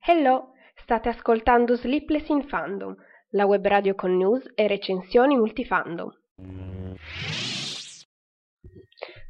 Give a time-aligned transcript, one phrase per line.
[0.00, 2.96] Hello, state ascoltando Sleepless in Fandom,
[3.30, 6.10] la web radio con news e recensioni multifandom.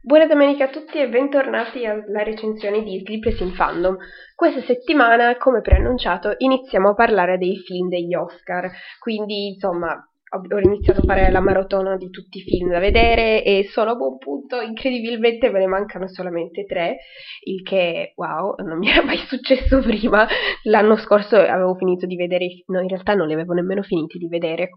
[0.00, 3.98] Buona domenica a tutti e bentornati alla recensione di Sleepless in Fandom.
[4.34, 11.00] Questa settimana, come preannunciato, iniziamo a parlare dei film degli Oscar, quindi insomma ho iniziato
[11.00, 14.60] a fare la maratona di tutti i film da vedere e sono a buon punto,
[14.60, 16.98] incredibilmente me ne mancano solamente tre,
[17.44, 20.26] il che wow, non mi era mai successo prima.
[20.64, 24.26] L'anno scorso avevo finito di vedere, no in realtà non li avevo nemmeno finiti di
[24.26, 24.70] vedere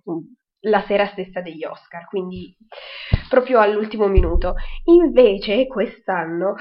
[0.62, 2.55] la sera stessa degli Oscar, quindi
[3.30, 4.55] proprio all'ultimo minuto.
[4.86, 6.55] Invece quest'anno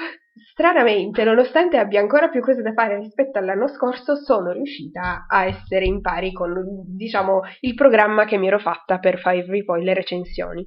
[0.53, 5.85] Stranamente, nonostante abbia ancora più cose da fare rispetto all'anno scorso, sono riuscita a essere
[5.85, 6.55] in pari con,
[6.97, 10.67] diciamo, il programma che mi ero fatta per farvi poi le recensioni.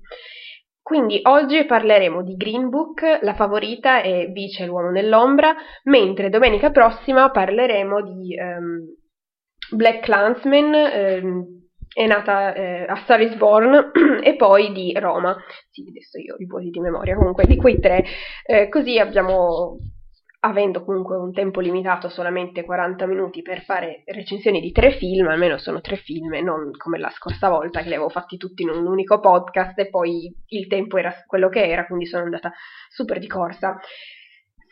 [0.81, 7.29] Quindi oggi parleremo di Green Book, la favorita e Vice l'uomo nell'ombra, mentre domenica prossima
[7.29, 11.60] parleremo di um, Black Clansman, um,
[11.93, 13.91] è nata eh, a Star is Born
[14.23, 15.35] e poi di Roma.
[15.69, 18.03] Sì, adesso io i vuoti di memoria, comunque di quei tre.
[18.45, 19.77] Eh, così abbiamo,
[20.39, 25.57] avendo comunque un tempo limitato, solamente 40 minuti per fare recensioni di tre film, almeno
[25.57, 28.87] sono tre film non come la scorsa volta che li avevo fatti tutti in un
[28.87, 32.53] unico podcast e poi il tempo era quello che era, quindi sono andata
[32.89, 33.77] super di corsa.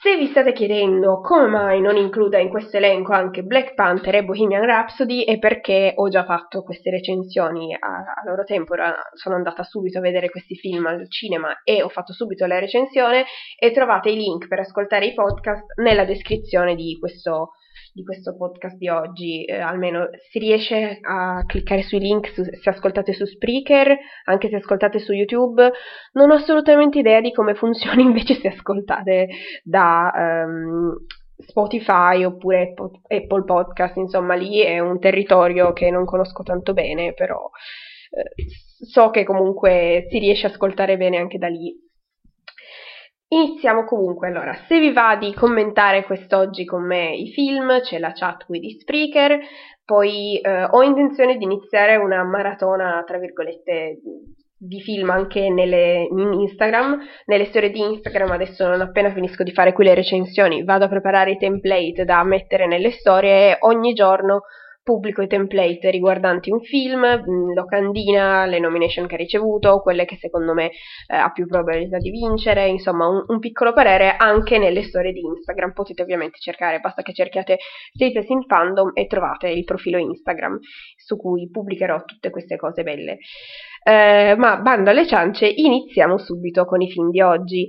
[0.02, 4.24] Se vi state chiedendo come mai non includa in questo elenco anche Black Panther e
[4.24, 8.76] Bohemian Rhapsody è perché ho già fatto queste recensioni a, a loro tempo,
[9.16, 13.26] sono andata subito a vedere questi film al cinema e ho fatto subito la recensione
[13.60, 17.56] e trovate i link per ascoltare i podcast nella descrizione di questo
[18.00, 22.70] di questo podcast di oggi, eh, almeno si riesce a cliccare sui link su, se
[22.70, 25.72] ascoltate su Spreaker, anche se ascoltate su YouTube.
[26.14, 29.28] Non ho assolutamente idea di come funzioni invece se ascoltate
[29.64, 30.96] da um,
[31.38, 32.74] Spotify oppure
[33.08, 37.50] Apple Podcast, insomma lì è un territorio che non conosco tanto bene, però
[38.12, 38.46] eh,
[38.86, 41.76] so che comunque si riesce a ascoltare bene anche da lì.
[43.32, 48.12] Iniziamo comunque, allora, se vi va di commentare quest'oggi con me i film, c'è la
[48.12, 49.40] chat qui di Spreaker,
[49.86, 54.00] poi eh, ho intenzione di iniziare una maratona, tra virgolette,
[54.58, 59.54] di film anche nelle, in Instagram, nelle storie di Instagram, adesso non appena finisco di
[59.54, 63.94] fare qui le recensioni, vado a preparare i template da mettere nelle storie e ogni
[63.94, 64.42] giorno
[64.84, 70.18] pubblico i template riguardanti un film, mm, locandina, le nomination che ha ricevuto, quelle che
[70.18, 70.72] secondo me
[71.08, 75.22] eh, ha più probabilità di vincere, insomma un, un, piccolo parere anche nelle storie di
[75.22, 75.74] Instagram.
[75.74, 77.58] Potete ovviamente cercare, basta che cerchiate
[77.94, 80.58] Status in Fandom e trovate il profilo Instagram
[80.96, 83.18] su cui pubblicherò tutte queste cose belle.
[83.84, 87.68] Eh, ma bando alle ciance, iniziamo subito con i film di oggi.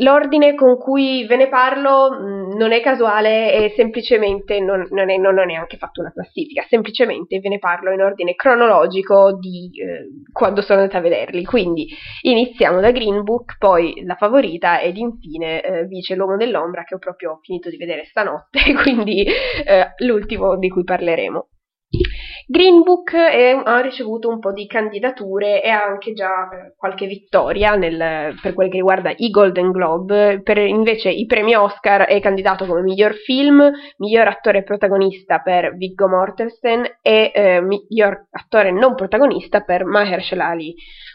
[0.00, 5.08] L'ordine con cui ve ne parlo mh, mm, non è casuale e semplicemente non, non,
[5.08, 9.70] è, non, ho neanche fatto una classifica, semplicemente ve ne parlo in ordine cronologico di
[9.74, 11.44] eh, quando sono andata a vederli.
[11.44, 11.88] Quindi
[12.22, 16.98] iniziamo da Green Book, poi La Favorita ed infine eh, Vice l'Uomo dell'Ombra che ho
[16.98, 21.48] proprio finito di vedere stanotte, quindi eh, l'ultimo di cui parleremo.
[22.48, 27.08] Green Book è, ha ricevuto un po' di candidature e ha anche già eh, qualche
[27.08, 32.20] vittoria nel, per quel che riguarda i Golden Globe, per invece i premi Oscar è
[32.20, 38.94] candidato come miglior film, miglior attore protagonista per Viggo Mortensen e eh, miglior attore non
[38.94, 40.72] protagonista per Mahershala Ali.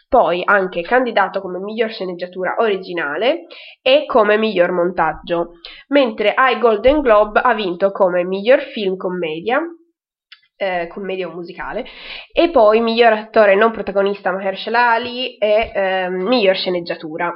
[0.09, 3.45] Poi anche candidato come miglior sceneggiatura originale
[3.81, 5.51] e come miglior montaggio,
[5.87, 9.61] mentre ai Golden Globe ha vinto come miglior film commedia,
[10.61, 11.83] eh, commedia o musicale,
[12.31, 17.33] e poi miglior attore non protagonista Mahershala Ali e eh, miglior sceneggiatura.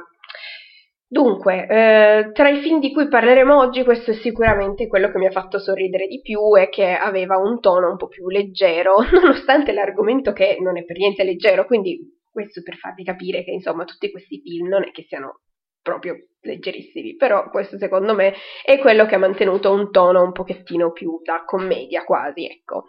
[1.08, 5.26] Dunque, eh, tra i film di cui parleremo oggi, questo è sicuramente quello che mi
[5.26, 9.72] ha fatto sorridere di più e che aveva un tono un po' più leggero, nonostante
[9.72, 11.98] l'argomento che non è per niente leggero, quindi
[12.30, 15.40] questo per farvi capire che insomma tutti questi film non è che siano
[15.80, 16.16] proprio
[16.46, 18.34] leggerissimi, però questo secondo me
[18.64, 22.84] è quello che ha mantenuto un tono un pochettino più da commedia quasi, ecco.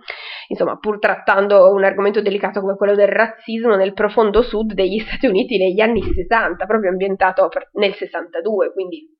[0.47, 5.27] Insomma, pur trattando un argomento delicato come quello del razzismo nel profondo sud degli Stati
[5.27, 9.17] Uniti negli anni 60, proprio ambientato nel 62, quindi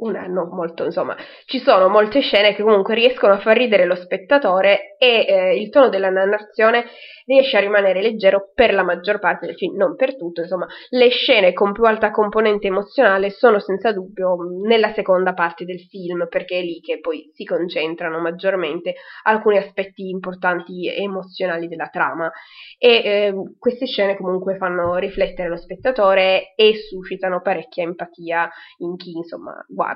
[0.00, 1.16] una non molto, insomma,
[1.46, 5.70] ci sono molte scene che comunque riescono a far ridere lo spettatore e eh, il
[5.70, 6.84] tono della narrazione
[7.26, 11.10] riesce a rimanere leggero per la maggior parte del film, non per tutto, insomma, le
[11.10, 14.36] scene con più alta componente emozionale sono senza dubbio
[14.66, 18.94] nella seconda parte del film, perché è lì che poi si concentrano maggiormente
[19.24, 22.30] alcuni aspetti importanti emozionali della trama.
[22.78, 29.12] E eh, queste scene comunque fanno riflettere lo spettatore e suscitano parecchia empatia in chi,
[29.12, 29.89] insomma, guarda,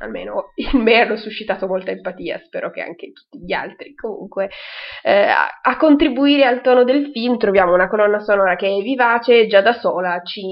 [0.00, 4.50] almeno in me hanno suscitato molta empatia, spero che anche tutti gli altri comunque
[5.02, 9.60] eh, a contribuire al tono del film troviamo una colonna sonora che è vivace già
[9.60, 10.42] da sola ci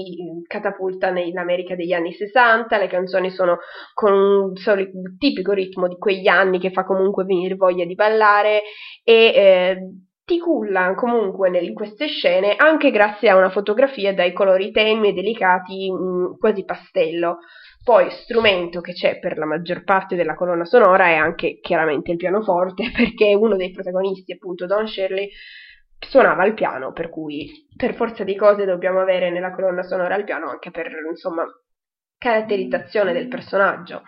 [0.47, 3.59] catapulta nell'America degli anni 60, le canzoni sono
[3.93, 8.61] con un solito, tipico ritmo di quegli anni che fa comunque venire voglia di ballare
[9.03, 9.77] e eh,
[10.25, 15.13] ti culla comunque in queste scene anche grazie a una fotografia dai colori tenui e
[15.13, 17.39] delicati mh, quasi pastello.
[17.83, 22.17] Poi strumento che c'è per la maggior parte della colonna sonora è anche chiaramente il
[22.17, 25.29] pianoforte, perché uno dei protagonisti, appunto Don Shirley,
[25.99, 30.23] suonava il piano, per cui per forza di cose dobbiamo avere nella colonna sonora il
[30.23, 31.45] piano anche per, insomma,
[32.17, 34.03] caratterizzazione del personaggio.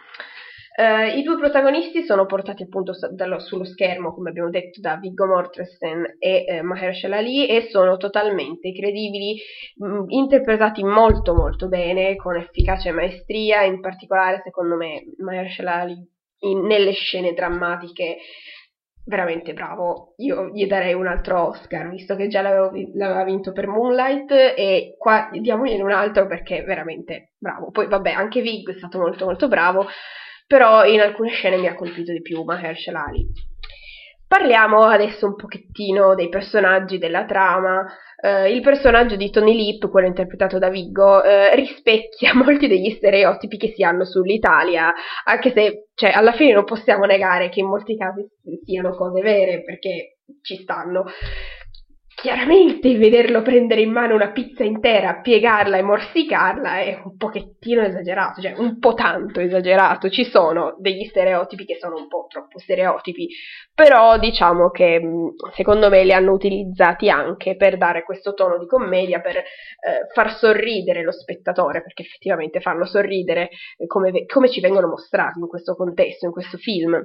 [0.78, 5.26] Uh, I due protagonisti sono portati appunto dallo, sullo schermo, come abbiamo detto, da Viggo
[5.26, 9.40] Mortensen e eh, Mahershala Ali e sono totalmente credibili,
[9.78, 15.76] mh, mm, interpretati molto molto bene, con efficacia e maestria, in particolare secondo me Mahershala
[15.76, 15.96] Ali
[16.40, 18.18] in, nelle scene drammatiche
[19.06, 20.16] veramente bravo.
[20.18, 25.30] Io gli darei un altro Oscar, visto che già l'aveva vinto per Moonlight e qua
[25.32, 27.72] diamogli un altro perché veramente bravo.
[27.72, 29.88] Poi vabbè, anche Vig è stato molto molto bravo
[30.48, 33.26] però in alcune scene mi ha colpito di più Mahershala Ali.
[34.28, 37.86] Parliamo adesso un pochettino dei personaggi della trama.
[38.22, 43.58] Uh, il personaggio di Tony Lip, quello interpretato da Viggo, uh, rispecchia molti degli stereotipi
[43.58, 44.92] che si hanno sull'Italia,
[45.26, 48.26] anche se cioè, alla fine non possiamo negare che in molti casi
[48.64, 51.06] siano cose vere, perché ci stanno
[52.26, 58.42] chiaramente vederlo prendere in mano una pizza intera, piegarla e morsicarla è un pochettino esagerato,
[58.42, 60.10] cioè un po' tanto esagerato.
[60.10, 63.28] Ci sono degli stereotipi che sono un po' troppo stereotipi,
[63.76, 65.00] però diciamo che
[65.54, 69.44] secondo me li hanno utilizzati anche per dare questo tono di commedia, per eh,
[70.12, 73.50] far sorridere lo spettatore, perché effettivamente farlo sorridere
[73.86, 77.00] come, come ci vengono mostrati in questo contesto, in questo film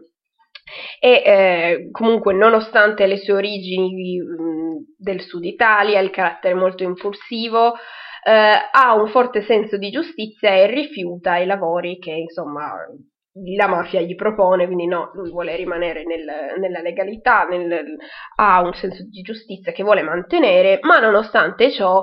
[1.00, 4.60] e eh, comunque nonostante le sue origini mh,
[4.97, 7.75] del sud Italia, il carattere molto impulsivo,
[8.23, 12.73] eh, ha un forte senso di giustizia e rifiuta i lavori che insomma
[13.56, 16.25] la mafia gli propone, quindi no, lui vuole rimanere nel,
[16.59, 17.97] nella legalità, nel,
[18.37, 22.03] ha un senso di giustizia che vuole mantenere, ma nonostante ciò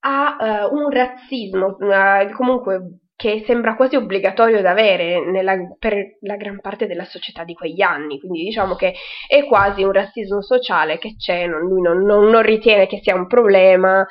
[0.00, 2.80] ha uh, un razzismo, uh, comunque
[3.16, 7.80] che sembra quasi obbligatorio da avere nella, per la gran parte della società di quegli
[7.80, 8.94] anni, quindi diciamo che
[9.26, 13.14] è quasi un razzismo sociale che c'è, non, lui non, non, non, ritiene che sia
[13.14, 14.06] un problema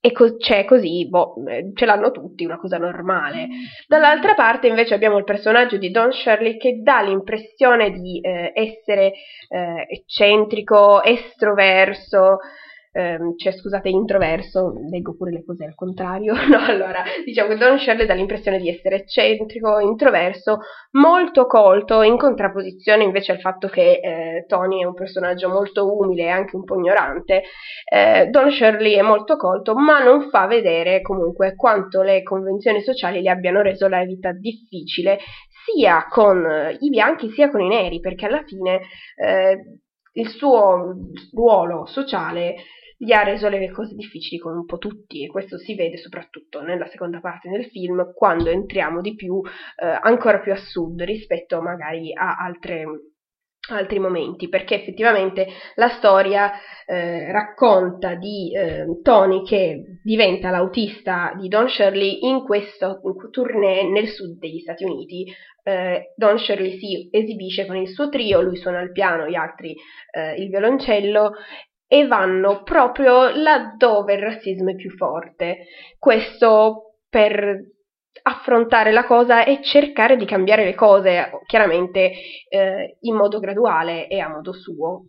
[0.00, 3.48] e co- c'è così, boh, eh, ce l'hanno tutti, una cosa normale.
[3.86, 9.12] Dall'altra parte invece abbiamo il personaggio di Don Shirley che dà l'impressione di eh, essere
[9.48, 12.38] eh, eccentrico, estroverso,
[12.96, 17.78] ehm, cioè scusate, introverso, leggo pure le cose al contrario, no, allora, diciamo che Don
[17.78, 20.60] Shirley dà l'impressione di essere eccentrico, introverso,
[20.92, 26.24] molto colto, in contrapposizione invece al fatto che eh, Tony è un personaggio molto umile
[26.24, 27.42] e anche un po' ignorante,
[27.84, 33.20] eh, Don Shirley è molto colto, ma non fa vedere comunque quanto le convenzioni sociali
[33.20, 35.18] gli abbiano reso la vita difficile,
[35.66, 36.46] sia con
[36.78, 38.80] i bianchi sia con i neri, perché alla fine
[39.16, 39.80] eh,
[40.12, 40.94] il suo
[41.32, 42.54] ruolo sociale
[42.96, 46.62] gli ha reso le cose difficili con un po' tutti e questo si vede soprattutto
[46.62, 51.60] nella seconda parte del film quando entriamo di più eh, ancora più a sud rispetto
[51.60, 52.84] magari a altre
[53.68, 56.52] altri momenti, perché effettivamente la storia
[56.84, 64.08] eh, racconta di eh, Tony che diventa l'autista di Don Shirley in questo tournée nel
[64.08, 65.24] sud degli Stati Uniti.
[65.62, 69.74] Eh, Don Shirley si esibisce con il suo trio, lui suona il piano, gli altri
[70.12, 71.32] eh, il violoncello
[71.86, 75.66] e vanno proprio laddove il razzismo è più forte.
[75.98, 77.74] Questo per
[78.22, 82.12] affrontare la cosa e cercare di cambiare le cose, chiaramente
[82.48, 85.04] eh, in modo graduale e a modo suo.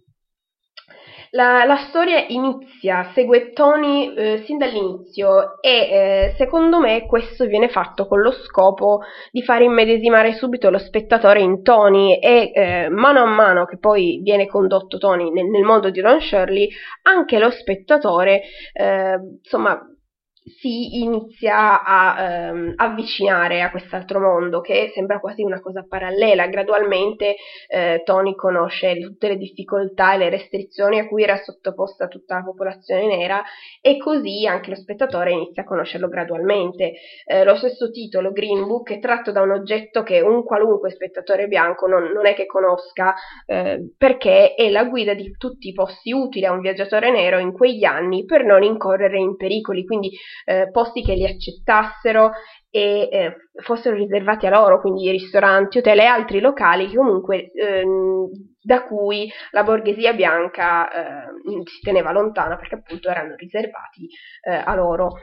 [1.31, 7.67] La, la storia inizia, segue Tony eh, sin dall'inizio e eh, secondo me questo viene
[7.67, 13.21] fatto con lo scopo di far immedesimare subito lo spettatore in Tony e eh, mano
[13.21, 16.69] a mano che poi viene condotto Tony nel, nel mondo di Ron Shirley,
[17.03, 19.77] anche lo spettatore, eh, insomma,
[20.59, 26.47] si inizia a ehm, avvicinare a quest'altro mondo che sembra quasi una cosa parallela.
[26.47, 27.35] Gradualmente
[27.67, 32.43] eh, Tony conosce tutte le difficoltà e le restrizioni a cui era sottoposta tutta la
[32.43, 33.43] popolazione nera
[33.81, 36.93] e così anche lo spettatore inizia a conoscerlo gradualmente.
[37.25, 41.47] Eh, lo stesso titolo, Green Book, è tratto da un oggetto che un qualunque spettatore
[41.47, 43.13] bianco non, non è che conosca
[43.45, 47.51] eh, perché è la guida di tutti i posti utili a un viaggiatore nero in
[47.51, 49.85] quegli anni per non incorrere in pericoli.
[49.85, 50.11] Quindi
[50.45, 52.31] eh, posti che li accettassero
[52.69, 58.27] e eh, fossero riservati a loro, quindi ristoranti, hotel e altri locali comunque ehm,
[58.61, 61.27] da cui la borghesia bianca eh,
[61.65, 64.07] si teneva lontana perché appunto erano riservati
[64.41, 65.13] eh, a loro.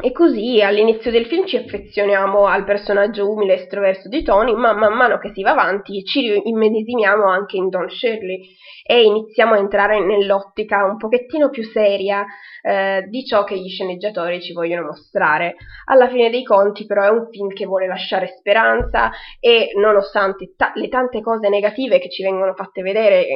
[0.00, 4.72] E così all'inizio del film ci affezioniamo al personaggio umile e estroverso di Tony, ma
[4.72, 8.40] man mano che si va avanti ci immedesimiamo anche in Don Shirley
[8.84, 12.24] e iniziamo a entrare nell'ottica un pochettino più seria
[12.62, 15.56] eh, di ciò che gli sceneggiatori ci vogliono mostrare.
[15.84, 20.72] Alla fine dei conti però è un film che vuole lasciare speranza e nonostante ta-
[20.74, 23.26] le tante cose negative che ci vengono fatte vedere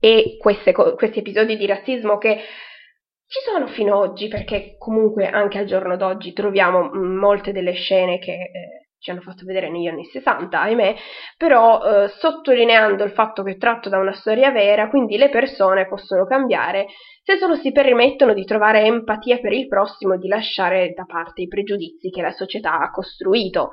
[0.00, 2.40] e queste, questi episodi di razzismo che
[3.32, 7.72] ci sono fino ad oggi, perché comunque anche al giorno d'oggi troviamo mm, molte delle
[7.72, 10.94] scene che eh, ci hanno fatto vedere negli anni 60, ahimè,
[11.38, 15.88] però eh, sottolineando il fatto che è tratto da una storia vera, quindi le persone
[15.88, 16.88] possono cambiare
[17.22, 21.40] se solo si permettono di trovare empatia per il prossimo e di lasciare da parte
[21.40, 23.70] i pregiudizi che la società ha costruito.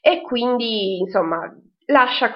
[0.00, 1.52] E quindi, insomma,
[1.86, 2.30] lascia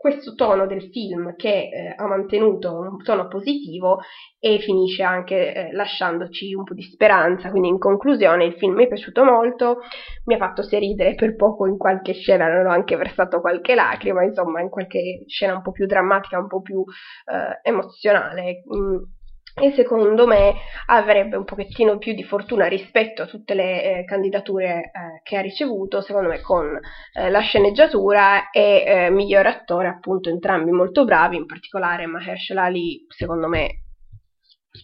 [0.00, 3.98] questo tono del film che eh, ha mantenuto un tono positivo
[4.38, 7.50] e finisce anche eh, lasciandoci un po' di speranza.
[7.50, 9.80] Quindi in conclusione il film mi è piaciuto molto,
[10.24, 14.24] mi ha fatto ridere per poco in qualche scena, non ho anche versato qualche lacrima,
[14.24, 18.62] insomma in qualche scena un po' più drammatica, un po' più eh, emozionale.
[18.74, 19.18] Mm
[19.54, 20.54] e secondo me
[20.86, 25.40] avrebbe un pochettino più di fortuna rispetto a tutte le eh, candidature eh, che ha
[25.40, 26.78] ricevuto, secondo me con
[27.14, 33.04] eh, la sceneggiatura e eh, miglior attore, appunto entrambi molto bravi, in particolare Mahershala Ali,
[33.08, 33.82] secondo me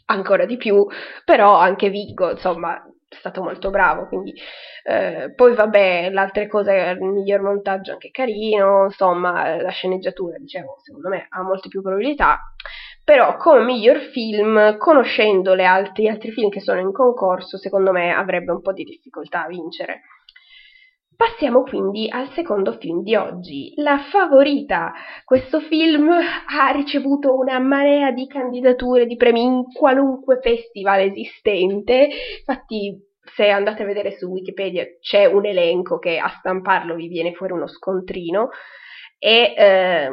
[0.07, 0.87] ancora di più,
[1.25, 4.35] però anche Viggo, insomma, è stato molto bravo, quindi
[4.83, 10.77] eh, poi vabbè, le altre cose, il miglior montaggio anche carino, insomma, la sceneggiatura, dicevo,
[10.83, 12.41] secondo me ha molte più probabilità
[13.07, 17.93] però come miglior film, conoscendo le altri, gli altri film che sono in concorso, secondo
[17.93, 20.01] me avrebbe un po' di difficoltà a vincere.
[21.15, 24.93] Passiamo quindi al secondo film di oggi, La Favorita.
[25.25, 32.09] Questo film ha ricevuto una marea di candidature, di premi in qualunque festival esistente.
[32.39, 32.93] Infatti,
[33.37, 37.53] se andate a vedere su Wikipedia c'è un elenco che a stamparlo vi viene fuori
[37.53, 38.49] uno scontrino.
[39.17, 40.11] E eh,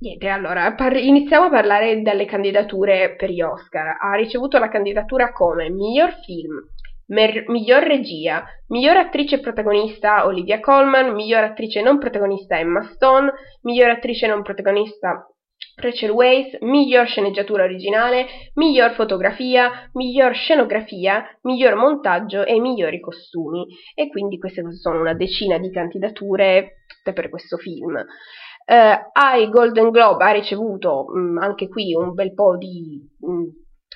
[0.00, 3.96] Niente, allora par- iniziamo a parlare delle candidature per gli Oscar.
[4.00, 6.54] Ha ricevuto la candidatura come miglior film,
[7.06, 13.90] mer- miglior regia, miglior attrice protagonista Olivia Colman, miglior attrice non protagonista Emma Stone, miglior
[13.90, 15.26] attrice non protagonista
[15.80, 23.66] Rachel Weisz, miglior sceneggiatura originale, miglior fotografia, miglior scenografia, miglior montaggio e migliori costumi.
[23.94, 27.96] E quindi queste sono una decina di candidature tutte per questo film.
[28.70, 33.32] Eh, ai Golden Globe ha ricevuto mh, mm, anche qui un bel po' di, mh,
[33.32, 33.44] mm,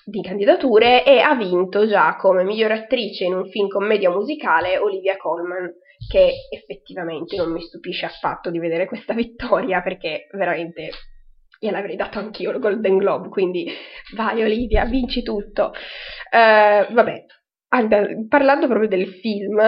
[0.07, 5.19] di, candidature e ha vinto già come miglior attrice in un film commedia musicale Olivia
[5.19, 5.71] Colman,
[6.09, 10.89] che effettivamente non mi stupisce affatto di vedere questa vittoria perché veramente
[11.61, 13.71] gliel'avrei dato anch'io il Golden Globe, quindi
[14.17, 15.75] vai Olivia, vinci tutto.
[16.31, 17.25] Eh, vabbè,
[18.29, 19.59] parlando proprio del film,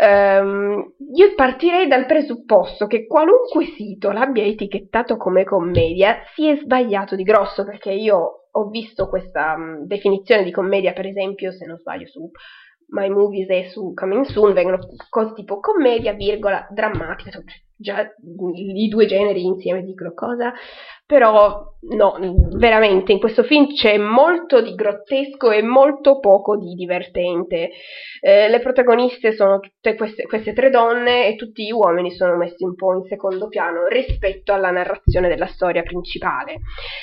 [0.00, 7.14] ehm, io partirei dal presupposto che qualunque sito l'abbia etichettato come commedia si è sbagliato
[7.14, 11.76] di grosso, perché io ho visto questa um, definizione di commedia, per esempio, se non
[11.78, 12.28] sbaglio, su
[12.88, 17.30] My Movies e su Coming Soon, vengono cose tipo commedia, virgola, drammatica,
[17.76, 18.00] già
[18.54, 20.52] i due generi insieme dicono cosa,
[21.06, 21.62] però
[21.96, 22.16] no,
[22.56, 27.72] veramente in questo film c'è molto di grottesco e molto poco di divertente.
[28.20, 32.64] Eh, le protagoniste sono tutte queste, queste, tre donne e tutti gli uomini sono messi
[32.64, 36.60] un po' in secondo piano rispetto alla narrazione della storia principale.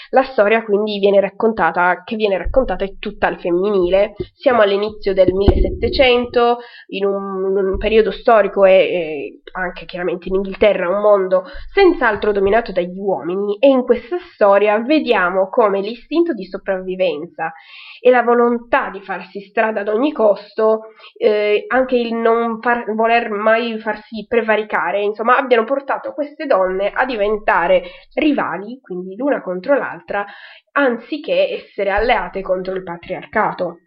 [0.09, 4.15] La storia quindi viene raccontata, che viene raccontata è tutta al femminile.
[4.33, 10.59] Siamo all'inizio del 1700, in un, un periodo storico e, e anche chiaramente in Inghilterra,
[10.69, 17.51] un mondo senz'altro dominato dagli uomini e in questa storia vediamo come l'istinto di sopravvivenza
[17.99, 23.29] e la volontà di farsi strada ad ogni costo, eh, anche il non far, voler
[23.29, 30.25] mai farsi prevaricare, insomma, abbiano portato queste donne a diventare rivali, quindi l'una contro l'altra,
[30.73, 33.80] anziché essere alleate contro il patriarcato.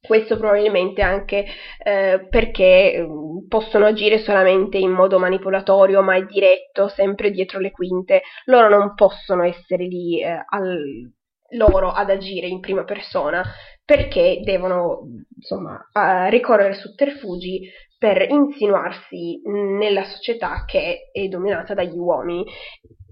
[0.00, 1.44] Questo probabilmente anche
[1.82, 8.22] eh, perché mm, possono agire solamente in modo manipolatorio, mai diretto, sempre dietro le quinte.
[8.44, 11.12] Loro non possono essere lì eh, al,
[11.50, 13.42] loro ad agire in prima persona
[13.84, 15.00] perché devono
[15.34, 15.80] insomma
[16.28, 22.44] ricorrere sotterfugi per insinuarsi nella società che è dominata dagli uomini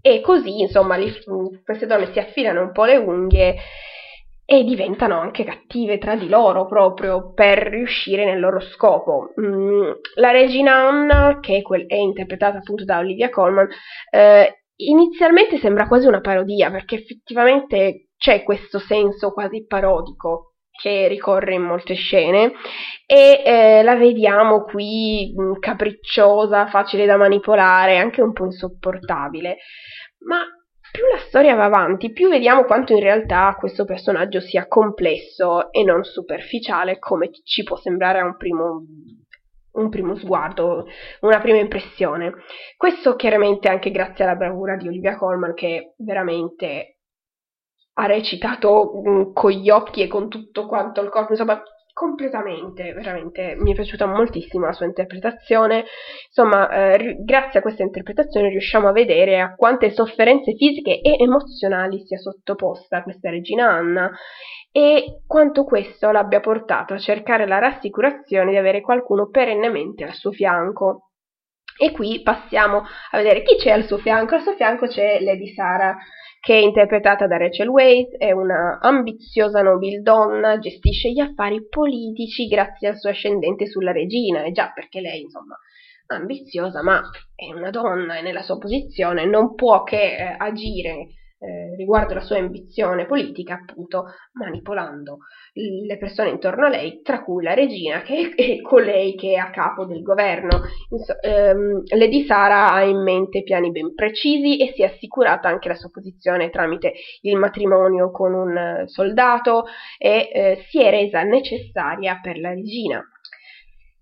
[0.03, 1.11] e così insomma li,
[1.65, 3.57] queste donne si affilano un po' le unghie
[4.49, 9.35] e diventano anche cattive tra di loro proprio per riuscire nel loro scopo.
[9.41, 13.69] Mm, la regina Anna, che è, quel, è, interpretata appunto da Olivia Colman,
[14.11, 21.55] eh, inizialmente sembra quasi una parodia perché effettivamente c'è questo senso quasi parodico che ricorre
[21.55, 22.53] in molte scene
[23.07, 29.57] e eh, la vediamo qui mh, mm, capricciosa, facile da manipolare, anche un po' insopportabile.
[30.27, 30.45] Ma
[30.93, 35.83] più la storia va avanti, più vediamo quanto in realtà questo personaggio sia complesso e
[35.85, 38.85] non superficiale come ci può sembrare a un primo,
[39.73, 40.87] un primo sguardo,
[41.21, 42.33] una prima impressione.
[42.77, 46.97] Questo chiaramente anche grazie alla bravura di Olivia Colman che veramente
[47.99, 51.63] ha recitato mm, con gli occhi e con tutto quanto il corpo, insomma
[51.97, 55.87] completamente, veramente mi è piaciuta moltissimo la sua interpretazione.
[56.27, 62.05] Insomma, eh, grazie a questa interpretazione riusciamo a vedere a quante sofferenze fisiche e emozionali
[62.05, 64.11] sia sottoposta questa regina Anna
[64.71, 70.33] e quanto questo l'abbia portato a cercare la rassicurazione di avere qualcuno perennemente al suo
[70.33, 71.13] fianco.
[71.79, 74.35] E qui passiamo a vedere chi c'è al suo fianco.
[74.35, 75.97] Al suo fianco c'è Lady Sara,
[76.41, 82.89] che è interpretata da Rachel Weisz, è una ambiziosa nobildonna, gestisce gli affari politici grazie
[82.89, 85.59] al suo ascendente sulla regina, e già perché lei, insomma,
[86.07, 87.03] ambiziosa, ma
[87.35, 92.21] è una donna e nella sua posizione non può che eh, agire eh, riguardo la
[92.21, 95.19] sua ambizione politica, appunto manipolando
[95.57, 99.51] le persone intorno a lei, tra cui la regina, che è colei che è a
[99.51, 100.61] capo del governo.
[100.91, 105.69] Inso- ehm, Lady Sara ha in mente piani ben precisi e si è assicurata anche
[105.69, 109.65] la sua posizione tramite il matrimonio con un soldato
[109.99, 113.03] e eh, si è resa necessaria per la regina.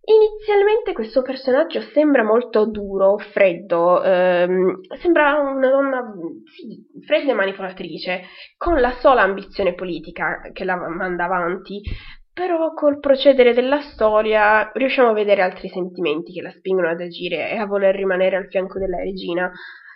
[0.06, 6.02] Inizialmente questo personaggio sembra molto duro, freddo, ehm, sembra una donna
[6.44, 8.20] sì, fredda e manipolatrice,
[8.58, 11.80] con la sola ambizione politica che la manda avanti,
[12.34, 17.50] però col procedere della storia riusciamo a vedere altri sentimenti che la spingono ad agire
[17.50, 19.50] e a voler rimanere al fianco della regina.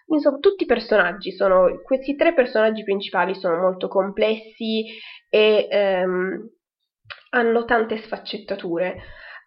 [0.07, 4.87] Insomma, tutti i personaggi sono, questi tre personaggi principali sono molto complessi
[5.29, 6.49] e ehm,
[7.31, 8.97] hanno tante sfaccettature.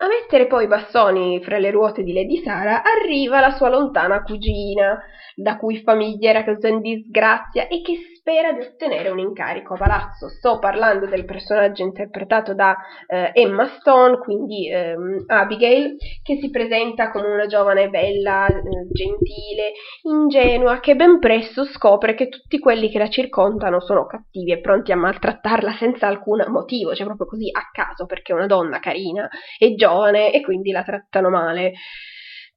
[0.01, 4.23] A mettere poi i bastoni fra le ruote di Lady Sara arriva la sua lontana
[4.23, 4.99] cugina,
[5.35, 9.77] la cui famiglia era caduta in disgrazia e che spera di ottenere un incarico a
[9.77, 10.29] palazzo.
[10.29, 17.09] Sto parlando del personaggio interpretato da eh, Emma Stone, quindi ehm, Abigail, che si presenta
[17.09, 18.53] come una giovane bella, eh,
[18.91, 24.61] gentile, ingenua, che ben presto scopre che tutti quelli che la circondano sono cattivi e
[24.61, 28.79] pronti a maltrattarla senza alcun motivo, cioè proprio così a caso, perché è una donna
[28.79, 31.73] carina e giovane e quindi la trattano male.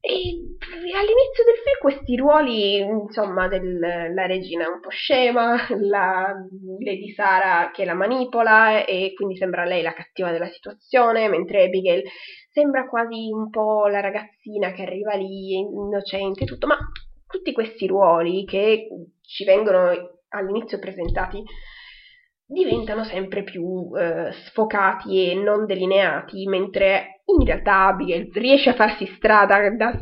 [0.06, 6.34] E all'inizio del film questi ruoli, insomma, della regina un po' scema, la
[6.78, 12.02] Lady Sara che la manipola e quindi sembra lei la cattiva della situazione, mentre Abigail
[12.50, 16.76] sembra quasi un po' la ragazzina che arriva lì, innocente e tutto, ma
[17.26, 18.88] tutti questi ruoli che
[19.22, 19.88] ci vengono
[20.28, 21.42] all'inizio presentati
[22.46, 29.06] diventano sempre più eh, sfocati e non delineati, mentre in realtà Abigail riesce a farsi
[29.16, 29.98] strada, da,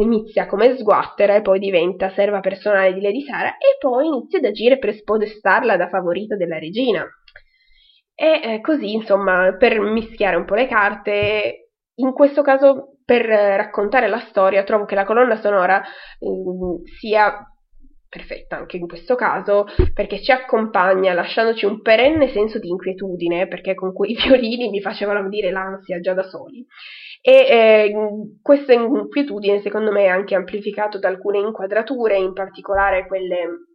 [0.00, 4.44] inizia come sguattera e poi diventa serva personale di Lady Sara e poi inizia ad
[4.44, 7.06] agire per spodestarla da favorita della regina.
[8.14, 14.08] E eh, così, insomma, per mischiare un po' le carte, in questo caso per raccontare
[14.08, 15.88] la storia trovo che la colonna sonora eh,
[16.98, 17.46] sia
[18.08, 23.74] perfetta anche in questo caso, perché ci accompagna lasciandoci un perenne senso di inquietudine, perché
[23.74, 26.66] con quei violini mi facevano venire l'ansia già da soli.
[27.20, 27.92] E eh,
[28.40, 33.66] questa inquietudine secondo me è anche amplificato da alcune inquadrature, in particolare quelle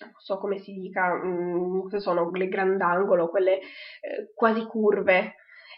[0.00, 5.34] non so come si dica, mh, mm, sono le grandangolo, quelle eh, quasi curve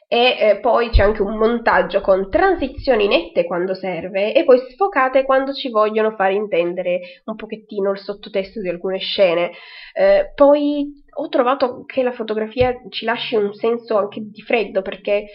[0.08, 5.24] e eh, poi c'è anche un montaggio con transizioni nette quando serve e poi sfocate
[5.24, 9.50] quando ci vogliono far intendere un pochettino il sottotesto di alcune scene.
[9.92, 15.26] Eh, poi ho trovato che la fotografia ci lasci un senso anche di freddo perché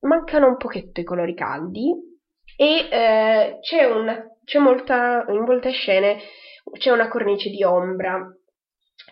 [0.00, 1.92] mancano un pochetto i colori caldi
[2.56, 6.18] e eh, c'è, una, c'è molta, in molte scene
[6.78, 8.20] c'è una cornice di ombra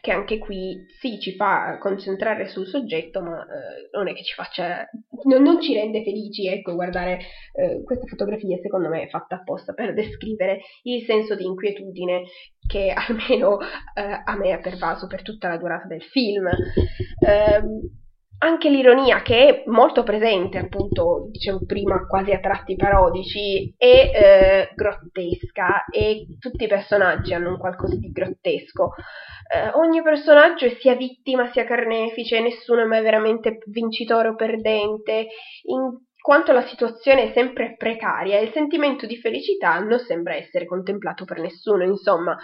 [0.01, 4.35] che anche qui sì ci fa concentrare sul soggetto, ma eh, non è che ci
[4.35, 4.89] faccia,
[5.25, 7.19] non, non, ci rende felici, ecco, guardare
[7.55, 12.25] eh, questa fotografia secondo me è fatta apposta per descrivere il senso di inquietudine
[12.67, 16.49] che almeno eh, a me ha pervaso per tutta la durata del film.
[18.41, 24.71] Anche l'ironia che è molto presente, appunto, dicevo prima, quasi a tratti parodici, è eh,
[24.77, 28.93] grottesca e tutti i personaggi hanno un qualcosa di grottesco.
[29.53, 35.27] Eh, ogni personaggio è sia vittima sia carnefice, nessuno è mai veramente vincitore o perdente,
[35.65, 41.25] in quanto la situazione è sempre precaria il sentimento di felicità non sembra essere contemplato
[41.25, 42.37] per nessuno, insomma.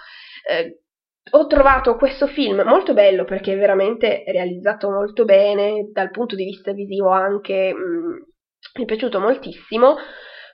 [0.49, 0.84] Eh,
[1.31, 6.45] ho trovato questo film molto bello perché è veramente realizzato molto bene, dal punto di
[6.45, 8.13] vista visivo anche mh, mm,
[8.77, 9.97] mi è piaciuto moltissimo,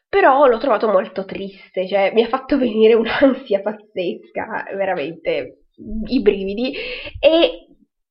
[0.08, 5.64] però l'ho trovato molto triste, cioè mi ha fatto venire un'ansia pazzesca, veramente
[6.06, 6.74] i brividi.
[7.18, 7.69] E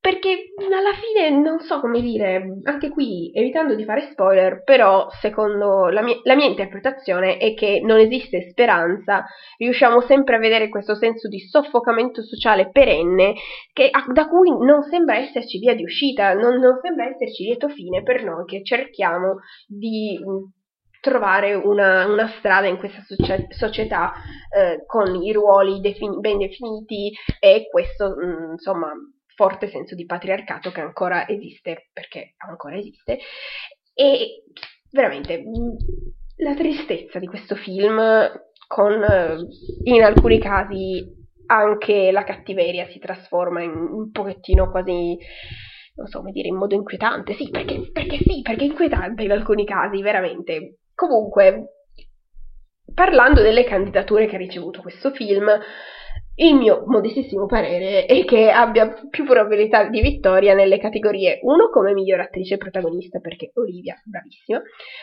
[0.10, 5.88] perché alla fine non so come dire, anche qui evitando di fare spoiler, però secondo
[5.90, 9.24] la mia, la mia, interpretazione è che non esiste speranza,
[9.58, 13.36] riusciamo sempre a vedere questo senso di soffocamento sociale perenne
[13.72, 18.02] che, da cui non sembra esserci via di uscita, non, non sembra esserci lieto fine
[18.02, 20.20] per noi che cerchiamo di
[21.02, 23.04] trovare una, una, strada in questa
[23.50, 24.12] società
[24.54, 28.92] eh, con i ruoli defini- ben definiti e questo, mh, mm, insomma,
[29.40, 33.20] forte senso di patriarcato che ancora esiste, perché ancora esiste,
[33.94, 34.44] e
[34.92, 35.42] veramente
[36.40, 37.98] la tristezza di questo film
[38.68, 39.48] con
[39.84, 41.06] in alcuni casi
[41.46, 45.18] anche la cattiveria si trasforma in un pochettino quasi
[45.96, 47.34] non so come dire in modo inquietante.
[47.34, 50.80] Sì perché, perché sì perché è inquietante in alcuni casi veramente.
[50.94, 51.86] Comunque
[52.94, 55.50] parlando delle candidature che ha ricevuto questo film
[56.42, 61.94] il mio modestissimo parere è che abbia più probabilità di vittoria nelle categorie 1 come
[61.94, 64.62] miglior attrice protagonista perché Olivia bravissima,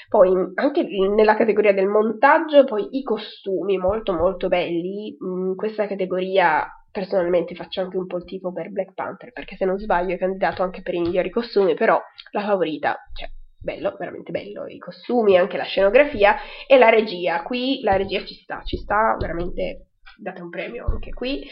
[0.08, 6.66] poi anche nella categoria del montaggio, poi i costumi molto molto belli, in questa categoria
[6.90, 10.18] personalmente faccio anche un po' il tifo per Black Panther perché se non sbaglio è
[10.18, 13.28] candidato anche per i migliori costumi, però la favorita, cioè
[13.60, 18.34] bello, veramente bello, i costumi, anche la scenografia e la regia, qui la regia ci
[18.34, 19.85] sta, ci sta veramente
[20.18, 21.48] date un premio anche qui.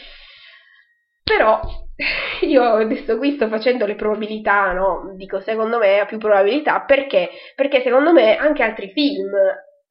[1.23, 1.59] Però
[2.41, 5.13] io adesso qui sto facendo le probabilità, no?
[5.15, 7.29] Dico secondo me ha più probabilità perché?
[7.55, 9.31] Perché secondo me anche altri film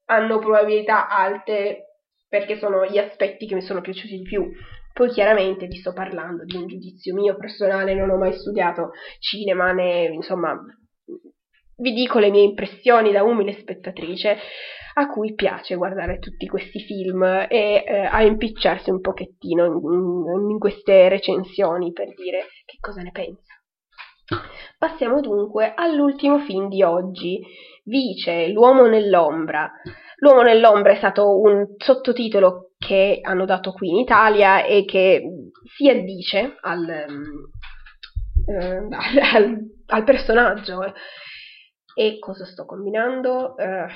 [0.07, 4.51] hanno probabilità alte perché sono gli aspetti che mi sono piaciuti di più.
[4.93, 9.73] Poi chiaramente vi sto parlando di un giudizio mio personale, non ho mai studiato cinema
[9.73, 10.57] né, insomma,
[11.77, 14.39] vi dico le mie impressioni da umile spettatrice
[14.95, 20.59] a cui piace guardare tutti questi film e eh, a impicciarsi un pochettino in, in
[20.59, 23.53] queste recensioni per dire che cosa ne pensa.
[24.79, 27.43] Passiamo dunque all'ultimo film di oggi,
[27.85, 29.71] Vice, l'uomo nell'ombra.
[30.19, 35.23] L'uomo nell'ombra è stato un sottotitolo che hanno dato qui in Italia e che
[35.77, 37.07] si addice al, eh,
[39.35, 40.95] al, al personaggio.
[41.97, 43.57] E cosa sto combinando?
[43.57, 43.87] Eh,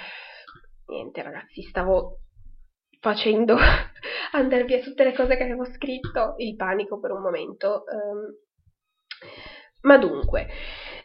[0.89, 2.19] niente ragazzi, stavo
[3.01, 3.57] facendo
[4.33, 7.85] andare via tutte le cose che avevo scritto, il panico per un momento.
[7.87, 8.35] Um,
[9.83, 10.49] ma dunque,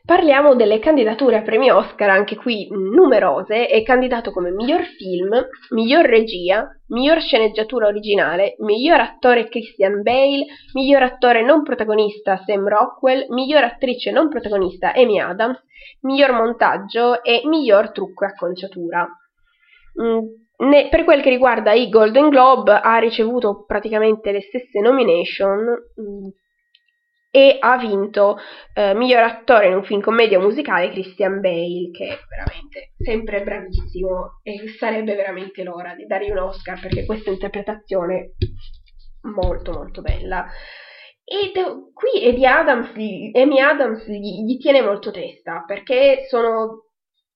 [0.04, 5.30] parliamo delle candidature a premi Oscar, anche qui numerose, è candidato come miglior film,
[5.70, 13.28] miglior regia, miglior sceneggiatura originale, miglior attore Christian Bale, miglior attore non protagonista Sam Rockwell,
[13.30, 15.62] miglior attrice non protagonista Amy Adams,
[16.02, 19.08] miglior montaggio e miglior trucco e acconciatura.
[20.02, 25.60] Mm, ne, per quel che riguarda i Golden Globe ha ricevuto praticamente le stesse nomination
[25.96, 26.28] mh, mm,
[27.36, 28.38] e ha vinto
[28.76, 34.40] eh, miglior attore in un film commedia musicale Christian Bale che è veramente sempre bravissimo
[34.44, 38.34] e sarebbe veramente l'ora di dargli un Oscar perché questa interpretazione
[39.24, 40.46] molto molto bella.
[41.26, 41.52] E
[41.94, 46.90] qui Amy Adams, Amy Adams gli, gli tiene molto testa perché sono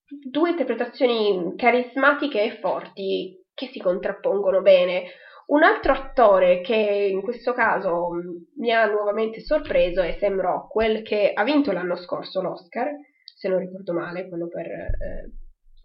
[0.08, 5.04] due interpretazioni carismatiche e forti che si contrappongono bene.
[5.48, 8.10] Un altro attore che in questo caso
[8.58, 12.89] mi ha nuovamente sorpreso è Sam Rockwell, che ha vinto l'anno scorso l'Oscar,
[13.24, 15.32] se non ricordo male, quello per eh,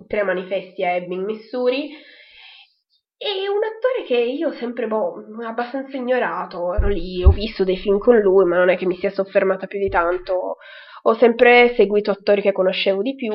[0.06, 1.90] Tre manifesti a Ebbing, Missouri.
[3.16, 5.14] E un attore che io ho sempre, boh,
[5.46, 8.96] abbastanza ignorato, ero lì, ho visto dei film con lui, ma non è che mi
[8.96, 10.56] sia soffermata più di tanto.
[11.02, 13.32] Ho sempre seguito attori che conoscevo di più,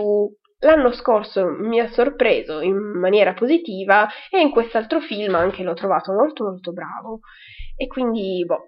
[0.60, 6.12] L'anno scorso mi ha sorpreso in maniera positiva e in quest'altro film anche l'ho trovato
[6.14, 7.20] molto molto bravo
[7.76, 8.66] e quindi boh,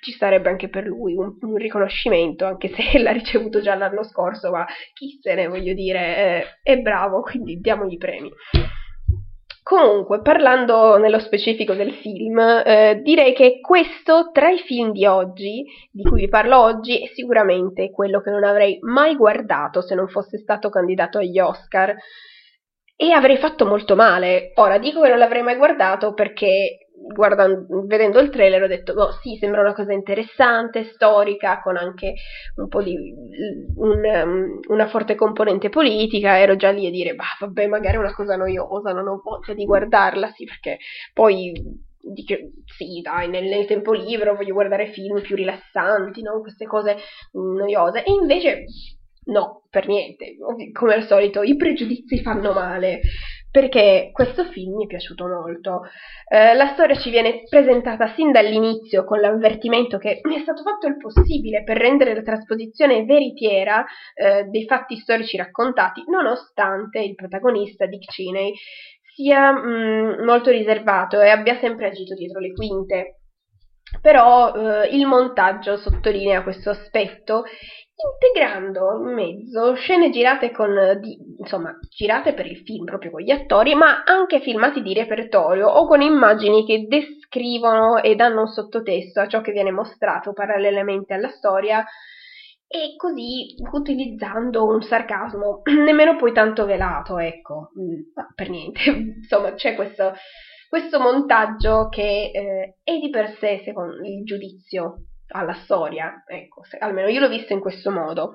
[0.00, 4.50] ci sarebbe anche per lui un, un, riconoscimento, anche se l'ha ricevuto già l'anno scorso,
[4.50, 8.30] ma chi se ne voglio dire, eh, è bravo, quindi diamogli premi.
[9.66, 15.64] Comunque, parlando nello specifico del film, eh, direi che questo, tra i film di oggi,
[15.90, 20.06] di cui vi parlo oggi, è sicuramente quello che non avrei mai guardato se non
[20.06, 21.96] fosse stato candidato agli Oscar.
[22.94, 24.52] E avrei fatto molto male.
[24.54, 29.12] Ora, dico che non l'avrei mai guardato perché guardando, vedendo il trailer ho detto, oh
[29.22, 32.14] sì, sembra una cosa interessante, storica, con anche
[32.56, 33.14] un po' di
[33.76, 38.00] un, um, una forte componente politica, ero già lì a dire, bah, vabbè, magari è
[38.00, 40.78] una cosa noiosa, non ho voglia di guardarla, sì, perché
[41.12, 41.52] poi
[42.00, 46.40] dice, sì, dai, nel, nel, tempo libero voglio guardare film più rilassanti, no?
[46.40, 46.96] queste cose
[47.32, 48.64] noiose, e invece
[49.26, 50.36] no, per niente,
[50.72, 53.00] come al solito, i pregiudizi fanno male
[53.56, 55.84] perché questo film mi è piaciuto molto.
[56.28, 60.98] Eh, la storia ci viene presentata sin dall'inizio con l'avvertimento che è stato fatto il
[60.98, 68.12] possibile per rendere la trasposizione veritiera eh, dei fatti storici raccontati, nonostante il protagonista Dick
[68.12, 68.52] Cheney
[69.14, 73.20] sia mh, mm, molto riservato e abbia sempre agito dietro le quinte.
[74.02, 77.44] Però eh, il montaggio sottolinea questo aspetto
[77.96, 83.30] integrando in mezzo scene girate con, di, insomma, girate per il film proprio con gli
[83.30, 89.20] attori, ma anche filmati di repertorio o con immagini che descrivono e danno un sottotesto
[89.20, 91.84] a ciò che viene mostrato parallelamente alla storia
[92.68, 97.70] e così utilizzando un sarcasmo nemmeno poi tanto velato, ecco,
[98.14, 98.80] ma mm, per niente,
[99.22, 100.12] insomma c'è questo,
[100.68, 106.76] questo montaggio che eh, è di per sé, secondo il giudizio alla storia, ecco, se,
[106.78, 108.34] almeno io l'ho visto in questo modo.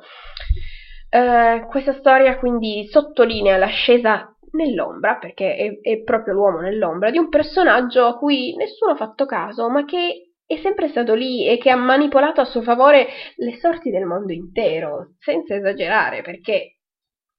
[1.10, 7.30] Uh, questa storia quindi sottolinea l'ascesa nell'ombra, perché è, è, proprio l'uomo nell'ombra, di un
[7.30, 11.70] personaggio a cui nessuno ha fatto caso, ma che è sempre stato lì e che
[11.70, 16.80] ha manipolato a suo favore le sorti del mondo intero, senza esagerare, perché,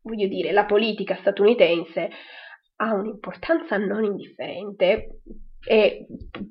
[0.03, 2.11] voglio dire, la politica statunitense
[2.77, 5.21] ha un'importanza non indifferente
[5.65, 6.05] è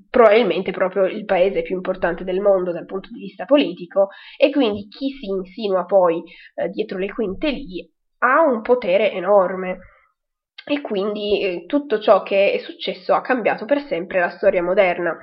[0.09, 4.87] probabilmente proprio il paese più importante del mondo dal punto di vista politico e quindi
[4.87, 6.21] chi si insinua poi
[6.55, 9.79] eh, dietro le quinte lì ha un potere enorme
[10.65, 15.17] e quindi eh, tutto ciò che è successo ha cambiato per sempre la storia moderna.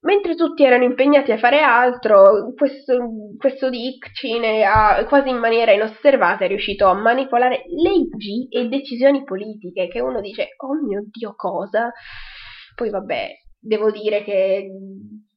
[0.00, 3.08] Mentre tutti erano impegnati a fare altro, questo,
[3.38, 9.24] questo Dick Cine ha, quasi in maniera inosservata è riuscito a manipolare leggi e decisioni
[9.24, 11.90] politiche che uno dice, oh mio Dio, cosa?
[12.76, 14.70] Poi vabbè, devo dire che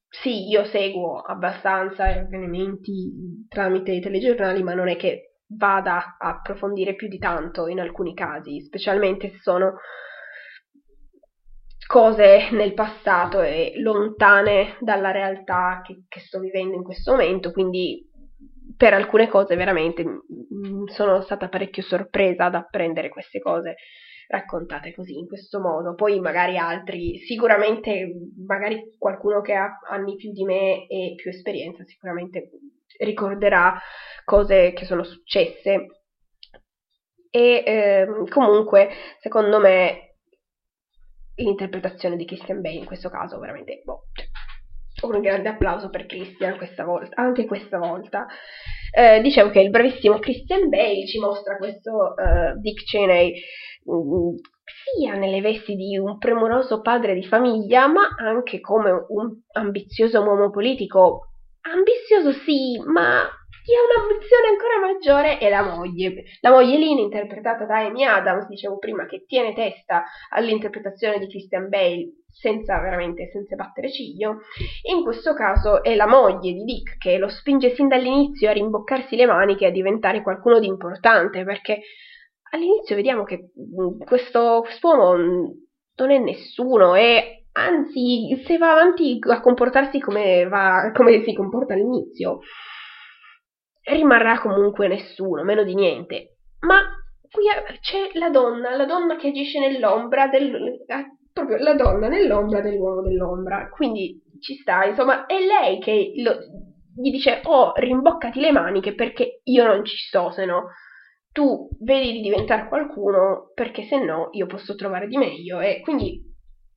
[0.09, 6.95] sì, io seguo abbastanza avvenimenti tramite i telegiornali, ma non è che vada a approfondire
[6.95, 9.75] più di tanto in alcuni casi, specialmente se sono
[11.87, 18.08] cose nel passato e lontane dalla realtà che, che sto vivendo in questo momento, quindi
[18.79, 20.05] per alcune cose veramente
[20.85, 23.75] sono stata parecchio sorpresa ad apprendere queste cose
[24.29, 25.95] raccontate così, in questo modo.
[25.95, 28.09] Poi magari altri, sicuramente
[28.47, 32.51] magari qualcuno che ha anni più di me e più esperienza, sicuramente
[32.99, 33.77] ricorderà
[34.23, 36.03] cose che sono successe.
[37.29, 40.15] E eh, comunque, secondo me,
[41.35, 44.28] l'interpretazione di Christian Bale in questo caso veramente boh, cioè,
[45.07, 48.27] un grande applauso per Christian questa volta, anche questa volta.
[48.91, 53.39] Eh, dicevo che il bravissimo Christian Bale ci mostra questo uh, Dick Cheney
[53.89, 54.35] Mm,
[54.95, 60.49] sia nelle vesti di un premuroso padre di famiglia, ma anche come un ambizioso uomo
[60.51, 61.31] politico.
[61.61, 63.27] Ambizioso sì, ma
[63.63, 66.23] chi ha un'ambizione ancora maggiore è la moglie.
[66.41, 71.69] La moglie Lynn, interpretata da Amy Adams, dicevo prima, che tiene testa all'interpretazione di Christian
[71.69, 74.37] Bale senza veramente, senza battere ciglio.
[74.89, 79.15] In questo caso è la moglie di Dick che lo spinge sin dall'inizio a rimboccarsi
[79.15, 81.81] le maniche e a diventare qualcuno di importante, perché
[82.51, 85.45] all'inizio vediamo che mm, questo quest'uomo mm,
[85.95, 91.73] non è nessuno e anzi se va avanti a comportarsi come, va, come si comporta
[91.73, 92.39] all'inizio
[93.89, 96.37] rimarrà comunque nessuno, meno di niente.
[96.61, 96.81] Ma
[97.29, 97.45] qui
[97.81, 100.83] c'è la donna, la donna che agisce nell'ombra del,
[101.45, 103.69] proprio la donna nell'ombra dell'uomo dell'ombra.
[103.69, 106.37] Quindi ci sta, insomma, è lei che lo,
[106.95, 110.69] gli dice "Oh, rimboccati le maniche perché io non ci sto, se no"
[111.31, 116.21] tu vedi di diventare qualcuno perché se no io posso trovare di meglio e quindi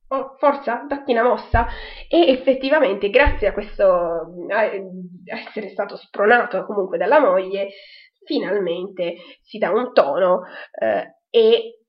[0.09, 1.65] oh, forza, datti una mossa
[2.07, 4.63] e effettivamente grazie a questo a
[5.25, 7.69] essere stato spronato comunque dalla moglie
[8.25, 10.43] finalmente si dà un tono
[10.79, 11.82] eh, e,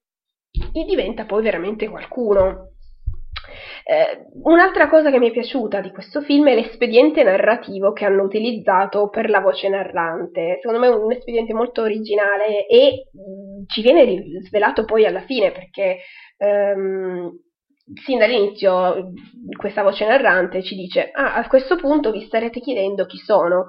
[0.73, 2.71] e diventa poi veramente qualcuno
[3.87, 8.23] Eh, un'altra cosa che mi è piaciuta di questo film è l'espediente narrativo che hanno
[8.23, 10.59] utilizzato per la voce narrante.
[10.63, 15.53] Secondo me è un espediente molto originale e mh, ci viene svelato poi alla fine
[15.53, 15.99] perché
[16.39, 17.31] ehm,
[18.03, 19.13] sin dall'inizio
[19.59, 23.67] questa voce narrante ci dice ah, a questo punto vi starete chiedendo chi sono,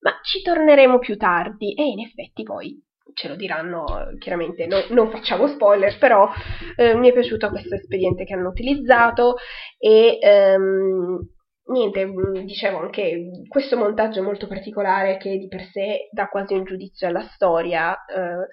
[0.00, 2.78] ma ci torneremo più tardi e in effetti poi
[3.14, 3.84] ce lo diranno
[4.18, 6.28] chiaramente, no, non facciamo spoiler, però
[6.76, 9.36] eh, mi è piaciuto questo espediente che hanno utilizzato
[9.78, 11.18] e ehm,
[11.66, 12.12] niente,
[12.44, 17.26] dicevo anche questo montaggio molto particolare che di per sé dà quasi un giudizio alla
[17.34, 17.94] storia.
[17.94, 18.46] Eh,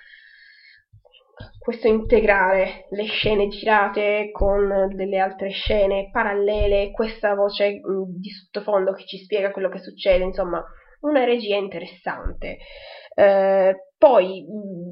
[1.57, 8.93] questo integrare le scene girate con delle altre scene parallele, questa voce mh, di sottofondo
[8.93, 10.63] che ci spiega quello che succede, insomma,
[11.01, 12.57] una regia interessante.
[13.13, 14.45] Eh, poi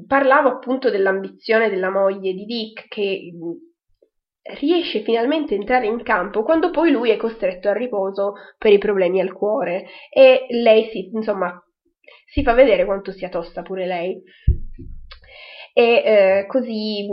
[0.06, 3.32] parlavo appunto dell'ambizione della moglie di Dick che
[4.58, 8.78] riesce finalmente a entrare in campo quando poi lui è costretto al riposo per i
[8.78, 9.86] problemi al cuore.
[10.12, 11.52] E lei si, insomma,
[12.26, 14.22] si fa vedere quanto sia tosta pure lei.
[15.72, 17.06] E eh, così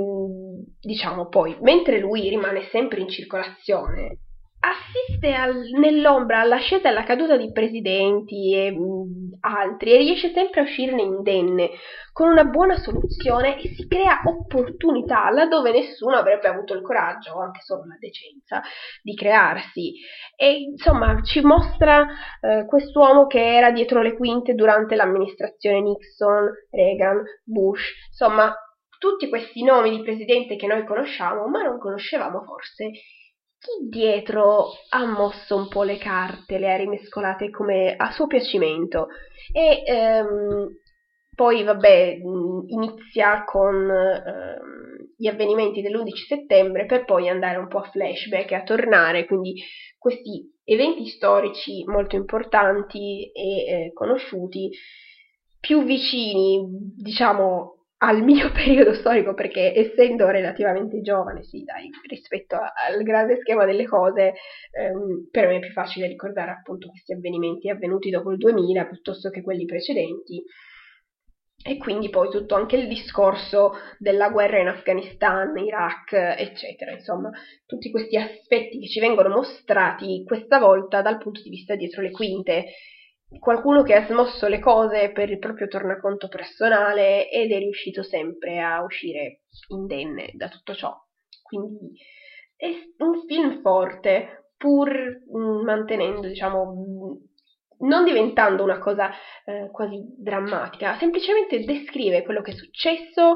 [0.79, 4.21] diciamo poi mentre lui rimane sempre in circolazione
[4.69, 10.61] assiste al, nell'ombra all'ascesa e alla caduta di presidenti e mh, altri e riesce sempre
[10.61, 11.69] a uscirne indenne
[12.11, 17.41] con una buona soluzione e si crea opportunità laddove nessuno avrebbe avuto il coraggio o
[17.41, 18.61] anche solo la decenza
[19.01, 19.93] di crearsi.
[20.35, 22.07] E insomma ci mostra
[22.41, 27.83] eh, quest'uomo che era dietro le quinte durante l'amministrazione Nixon, Reagan, Bush.
[28.09, 28.53] Insomma
[28.97, 32.89] tutti questi nomi di presidente che noi conosciamo ma non conoscevamo forse
[33.89, 39.07] dietro ha mosso un po' le carte, le ha rimescolate come a suo piacimento?
[39.51, 40.67] E ehm,
[41.35, 42.17] poi vabbè
[42.67, 48.55] inizia con ehm, gli avvenimenti dell'11 settembre per poi andare un po' a flashback e
[48.55, 49.53] a tornare, quindi
[49.97, 54.69] questi eventi storici molto importanti e eh, conosciuti
[55.59, 56.65] più vicini,
[56.95, 63.65] diciamo, al mio periodo storico, perché essendo relativamente giovane, sì, dai, rispetto al grande schema
[63.65, 64.33] delle cose,
[64.71, 69.29] ehm, per me è più facile ricordare appunto questi avvenimenti avvenuti dopo il 2000 piuttosto
[69.29, 70.43] che quelli precedenti.
[71.63, 76.91] E quindi poi tutto anche il discorso della guerra in Afghanistan, Iraq, eccetera.
[76.91, 77.29] Insomma,
[77.65, 82.11] tutti questi aspetti che ci vengono mostrati questa volta dal punto di vista dietro le
[82.11, 82.67] quinte
[83.39, 88.61] qualcuno che ha smosso le cose per il proprio tornaconto personale ed è riuscito sempre
[88.61, 90.95] a uscire indenne da tutto ciò.
[91.43, 91.91] Quindi
[92.55, 92.67] è
[92.99, 99.11] un film forte, pur mm, mantenendo, diciamo, mm, non diventando una cosa
[99.45, 103.35] eh, quasi drammatica, semplicemente descrive quello che è successo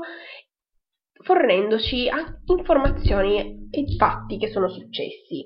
[1.23, 2.09] fornendoci
[2.45, 5.45] informazioni e fatti che sono successi.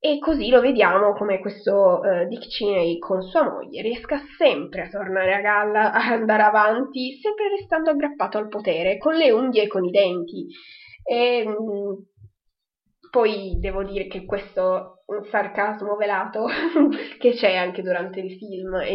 [0.00, 4.88] E così lo vediamo come questo uh, Dick Cheney con sua moglie riesca sempre a
[4.88, 9.66] tornare a galla, a andare avanti, sempre restando aggrappato al potere, con le unghie e
[9.66, 10.46] con i denti.
[11.02, 11.92] E mm,
[13.10, 16.46] poi devo dire che questo sarcasmo velato
[17.18, 18.92] che c'è anche durante il film è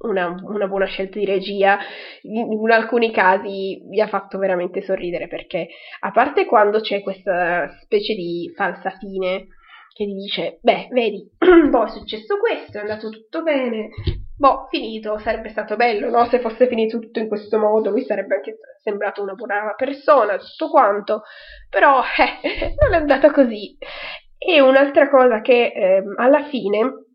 [0.00, 1.78] una, una, buona scelta di regia,
[2.22, 5.68] in, alcuni casi mi ha fatto veramente sorridere perché
[6.00, 9.48] a parte quando c'è questa specie di falsa fine
[9.92, 11.28] che ti dice, beh, vedi,
[11.68, 13.90] boh, è successo questo, è andato tutto bene,
[14.36, 16.24] boh, finito, sarebbe stato bello, no?
[16.26, 20.70] Se fosse finito tutto in questo modo, lui sarebbe anche sembrato una buona persona, tutto
[20.70, 21.22] quanto,
[21.68, 23.76] però, eh, non è andata così.
[24.38, 27.09] E un'altra cosa che eh, alla fine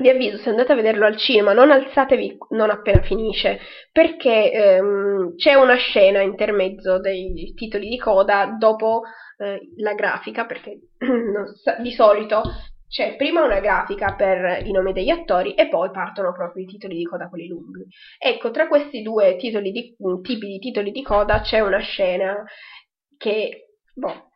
[0.00, 3.58] vi avviso, se andate a vederlo al cinema, non alzatevi non appena finisce,
[3.92, 9.02] perché ehm, c'è una scena intermezzo dei titoli di coda dopo
[9.38, 10.80] eh, la grafica, perché
[11.62, 12.42] sa, di solito
[12.88, 16.96] c'è prima una grafica per i nomi degli attori e poi partono proprio i titoli
[16.96, 17.86] di coda, quelli lunghi.
[18.18, 22.44] Ecco, tra questi due di, tipi di titoli di coda c'è una scena
[23.18, 24.28] che, boh,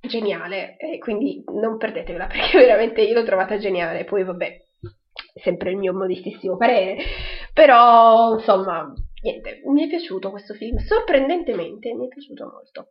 [0.00, 4.04] geniale, e quindi non perdetevela perché veramente io l'ho trovata geniale.
[4.04, 4.63] Poi vabbè,
[5.34, 6.96] sempre il mio modestissimo parere,
[7.52, 8.92] però insomma,
[9.22, 12.88] niente, mi è piaciuto questo film, sorprendentemente mi è piaciuto molto.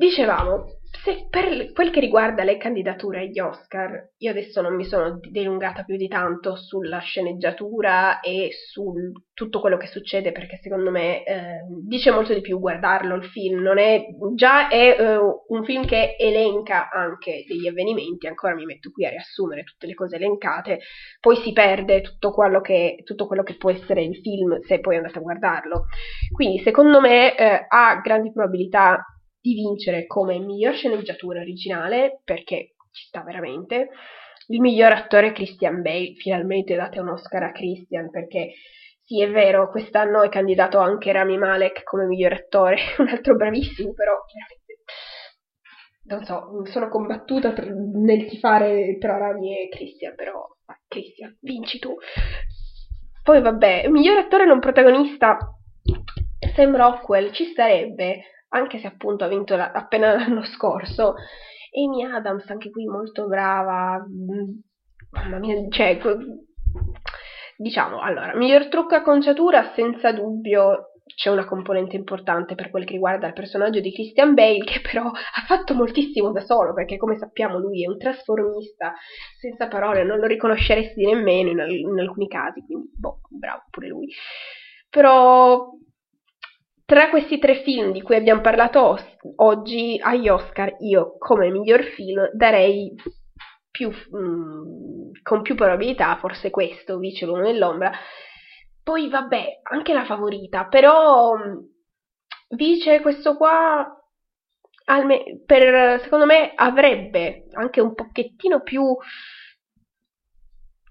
[0.00, 0.64] Dicevamo,
[1.04, 5.82] se per quel che riguarda le candidature agli Oscar, io adesso non mi sono dilungata
[5.82, 8.94] più di tanto sulla sceneggiatura e su
[9.34, 13.60] tutto quello che succede perché secondo me eh, dice molto di più guardarlo il film,
[13.60, 14.02] non è,
[14.36, 19.10] già è eh, un film che elenca anche degli avvenimenti, ancora mi metto qui a
[19.10, 20.78] riassumere tutte le cose elencate,
[21.20, 24.96] poi si perde tutto quello che, tutto quello che può essere il film se poi
[24.96, 25.84] andate a guardarlo.
[26.34, 29.04] Quindi secondo me eh, ha grandi probabilità
[29.40, 33.90] di vincere come miglior sceneggiatura originale, perché ci sta veramente.
[34.48, 38.52] Il miglior attore Christian Bale, finalmente date un Oscar a Christian perché
[39.10, 43.92] sì, è vero, quest'anno è candidato anche Rami Malek come miglior attore, un altro bravissimo,
[43.92, 44.14] però
[46.04, 50.44] non so, sono combattuta tra, nel tifare tra Rami e Christian, però
[50.88, 51.96] Christian, vinci tu.
[53.22, 55.38] Poi vabbè, miglior attore non protagonista
[56.54, 61.14] Sam Rockwell ci starebbe, anche se appunto ha vinto la, appena l'anno scorso.
[61.72, 63.98] Amy Adams, anche qui molto brava.
[63.98, 64.58] Mm,
[65.10, 65.98] mamma mia, cioè,
[67.56, 72.92] diciamo, allora, miglior trucco a conciatura, senza dubbio c'è una componente importante per quel che
[72.92, 77.18] riguarda il personaggio di Christian Bale, che però ha fatto moltissimo da solo, perché come
[77.18, 78.94] sappiamo lui è un trasformista,
[79.38, 84.08] senza parole, non lo riconosceresti nemmeno in, in alcuni casi, quindi boh, bravo pure lui.
[84.88, 85.70] Però
[86.90, 88.98] tra questi tre film di cui abbiamo parlato
[89.36, 92.92] oggi, agli Oscar io come miglior film darei
[93.70, 97.92] più, mh, mm, con più probabilità forse questo, Vice l'uomo nell'ombra.
[98.82, 101.58] Poi vabbè, anche la favorita, però mm,
[102.56, 103.86] Vice questo qua
[104.86, 108.82] alme- per, secondo me avrebbe anche un pochettino più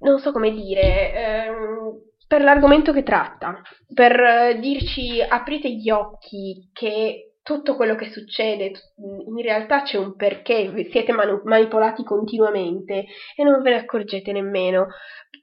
[0.02, 3.60] non so come dire ehm, per l'argomento che tratta,
[3.92, 10.16] per eh, dirci aprite gli occhi che tutto quello che succede in realtà c'è un
[10.16, 13.06] perché, siete manu- manipolati continuamente
[13.36, 14.90] e non ve ne accorgete nemmeno.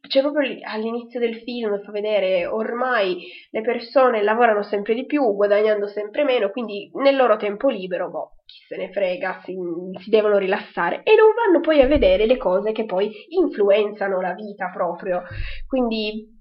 [0.07, 5.89] C'è proprio all'inizio del film fa vedere ormai le persone lavorano sempre di più, guadagnando
[5.89, 9.57] sempre meno, quindi nel loro tempo libero, boh, chi se ne frega, si,
[10.01, 14.35] si devono rilassare e non vanno poi a vedere le cose che poi influenzano la
[14.35, 15.25] vita proprio.
[15.67, 16.36] Quindi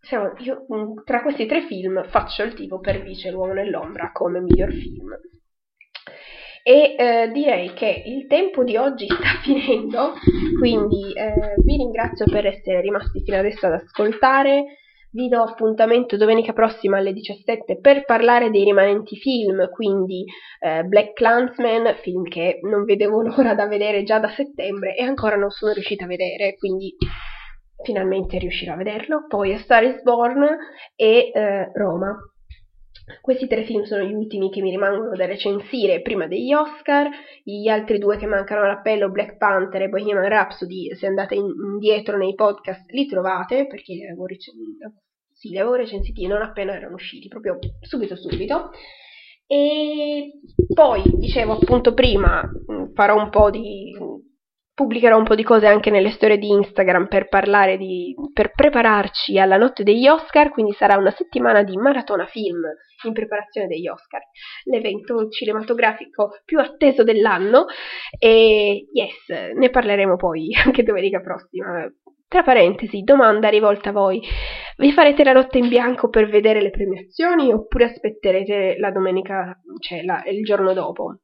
[0.00, 4.40] diciamo, io mm, tra questi tre film faccio il tipo per Vice l'uomo nell'ombra come
[4.40, 5.16] miglior film.
[6.62, 10.14] E eh, direi che il tempo di oggi sta finendo,
[10.58, 14.64] quindi eh, vi ringrazio per essere rimasti fino adesso ad ascoltare.
[15.10, 20.26] Vi do appuntamento domenica prossima alle 17 per parlare dei rimanenti film, quindi
[20.60, 25.36] eh, Black Clansman, film che non vedevo l'ora da vedere già da settembre e ancora
[25.36, 26.94] non sono riuscita a vedere, quindi
[27.82, 30.44] finalmente riuscirò a vederlo, poi A Star is Born
[30.96, 32.16] e eh, Roma.
[33.22, 37.08] Questi tre film sono gli ultimi che mi rimangono da recensire prima degli Oscar,
[37.42, 42.34] gli altri due che mancano all'appello, Black Panther e Bohemian Rhapsody, se andate indietro nei
[42.34, 44.76] podcast li trovate perché li avevo, recensiti,
[45.32, 48.70] sì, li avevo recensiti non appena erano usciti, proprio subito subito.
[49.46, 50.32] E
[50.74, 52.42] poi, dicevo appunto prima,
[52.92, 53.96] farò un po' di
[54.78, 59.36] pubblicherò un po' di cose anche nelle storie di Instagram per parlare di, per prepararci
[59.36, 62.60] alla notte degli Oscar, quindi sarà una settimana di maratona film
[63.04, 64.20] in preparazione degli Oscar,
[64.66, 67.66] l'evento cinematografico più atteso dell'anno
[68.20, 71.84] e yes, ne parleremo poi anche domenica prossima.
[72.28, 74.20] Tra parentesi, domanda rivolta a voi.
[74.76, 80.02] Vi farete la notte in bianco per vedere le premiazioni oppure aspetterete la domenica, cioè
[80.02, 81.16] la, il giorno dopo?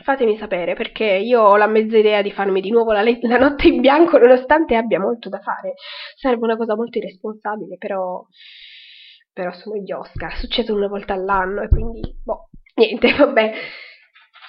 [0.00, 3.36] Fatemi sapere perché io ho la mezza idea di farmi di nuovo la, le- la,
[3.38, 5.74] notte in bianco nonostante abbia molto da fare.
[6.16, 8.24] Sarebbe una cosa molto irresponsabile, però,
[9.32, 13.52] però sono gli Oscar, succede una volta all'anno e quindi, boh, niente, vabbè.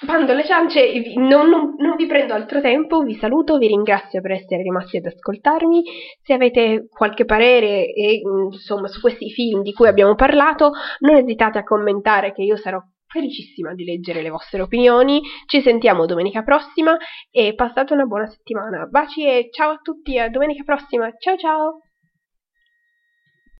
[0.00, 0.82] Bando le ciance,
[1.16, 5.06] non, non, non, vi prendo altro tempo, vi saluto, vi ringrazio per essere rimasti ad
[5.06, 5.82] ascoltarmi.
[6.20, 8.20] Se avete qualche parere e,
[8.50, 12.80] insomma, su questi film di cui abbiamo parlato, non esitate a commentare che io sarò
[13.14, 15.22] felicissima di leggere le vostre opinioni.
[15.46, 16.96] Ci sentiamo domenica prossima
[17.30, 18.86] e passate una buona settimana.
[18.86, 21.08] Baci e ciao a tutti, a domenica prossima.
[21.16, 21.83] Ciao ciao!